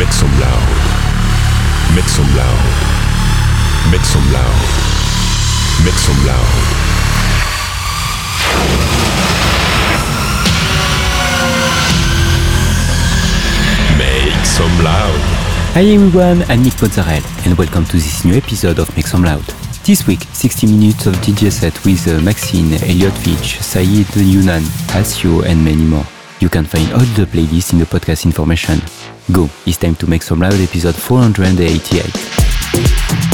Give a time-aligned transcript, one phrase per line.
[0.00, 0.68] Make some loud.
[1.94, 2.64] Make some loud.
[3.92, 4.60] Make some loud.
[5.84, 6.56] Make some loud.
[13.98, 15.20] Make some loud.
[15.74, 19.44] Hi everyone, I'm Nick Mozzarella and welcome to this new episode of Make Some Loud.
[19.84, 24.62] This week, 60 minutes of DJ set with uh, Maxine, Elliot Fitch, Saeed Yunan,
[24.96, 26.06] Asio and many more.
[26.40, 28.80] You can find all the playlists in the podcast information.
[29.32, 33.29] Go, it's time to Make Some Loud episode 488.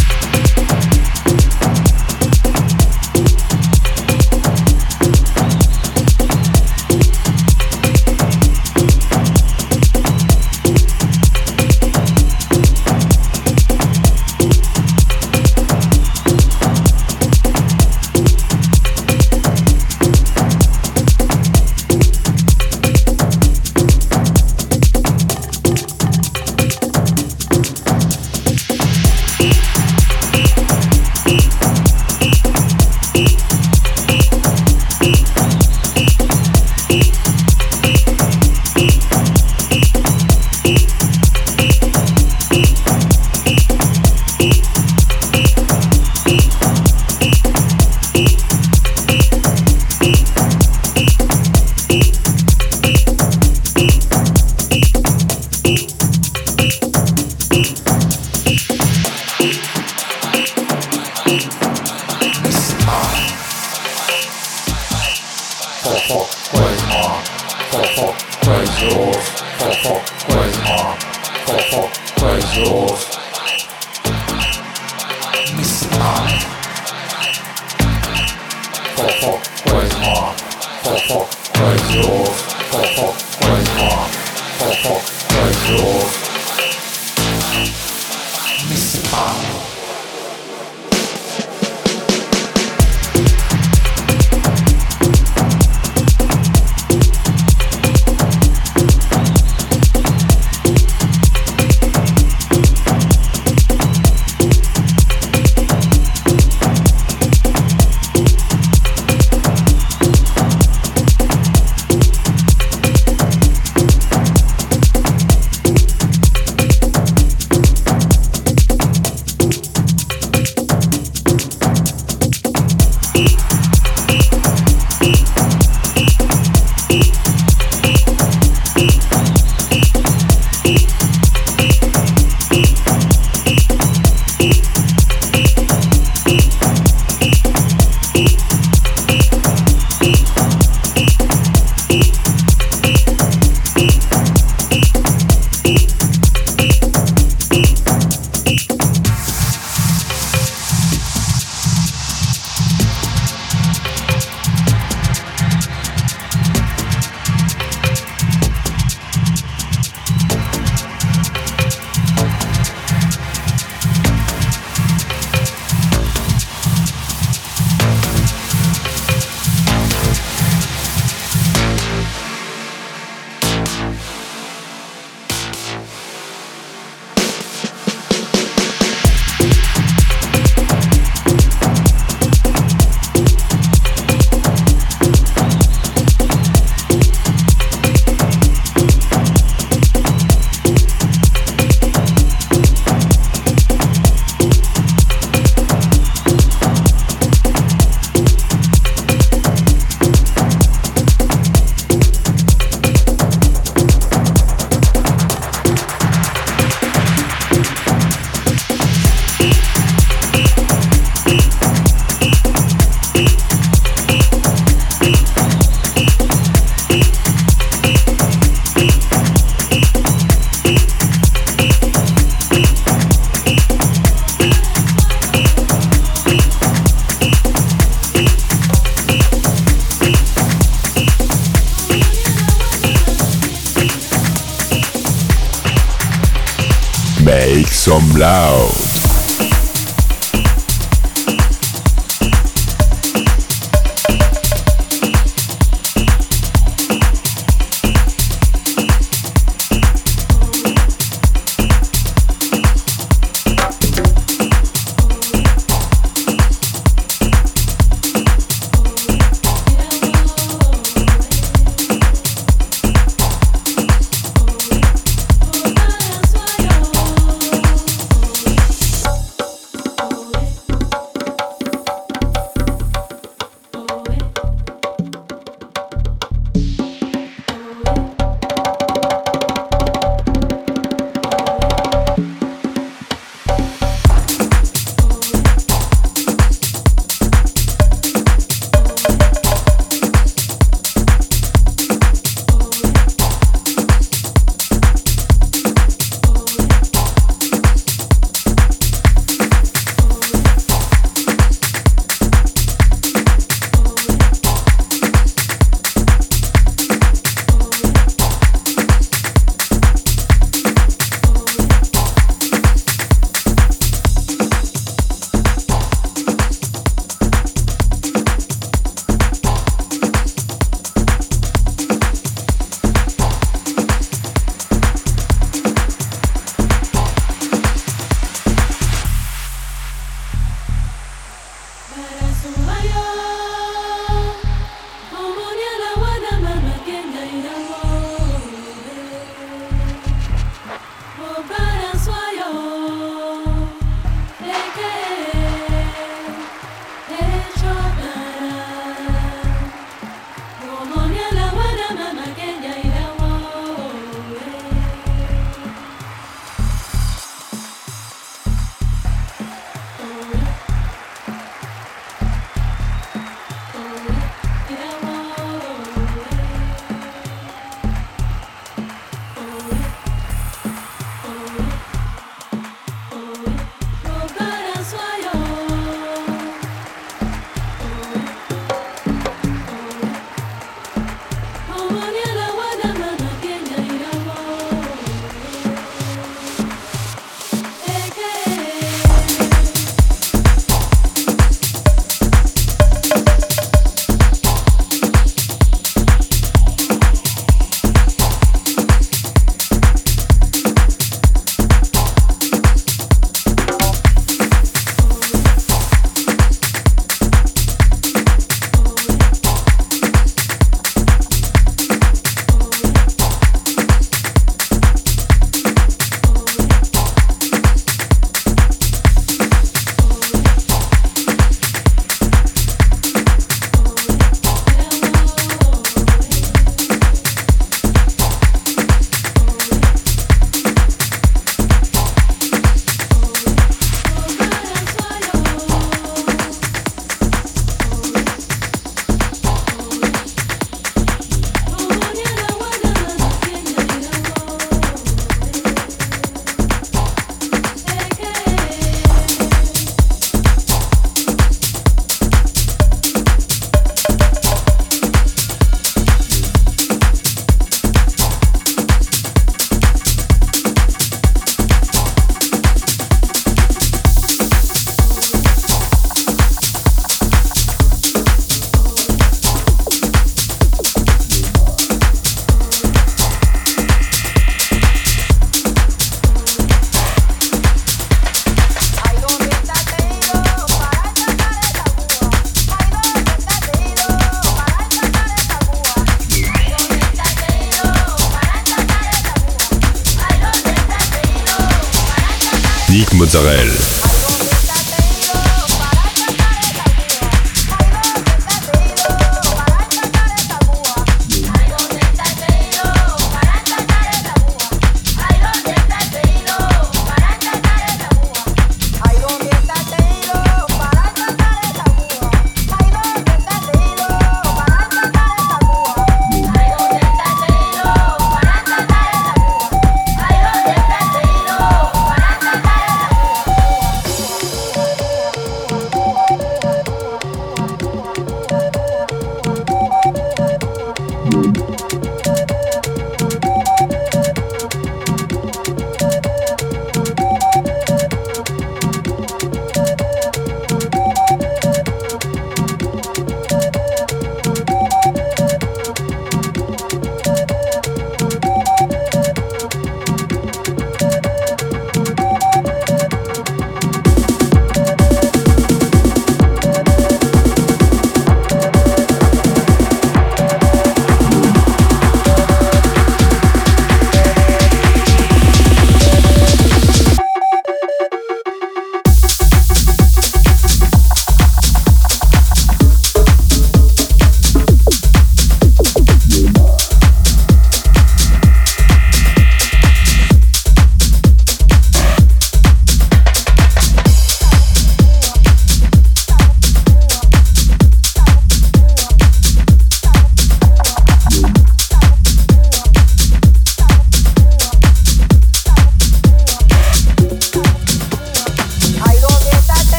[381.77, 382.16] Mozzarella.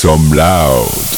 [0.00, 1.09] Some loud.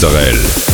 [0.00, 0.67] kulturel.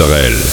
[0.00, 0.49] Mozzarella.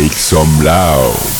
[0.00, 1.39] Make some loud.